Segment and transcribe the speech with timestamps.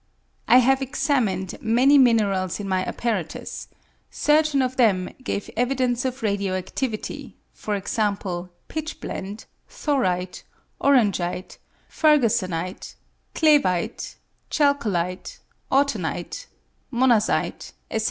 [0.47, 3.67] I have examined many minerals in my apparatus;
[4.09, 10.41] certain of them gave evidence of radio adivity, f.^., pitchblende, thorite,
[10.81, 12.95] orangite, fergusonite,
[13.35, 14.15] cleveite,
[14.49, 15.37] chalcolite,
[15.71, 16.47] autunite,
[16.91, 17.99] monazite, &c.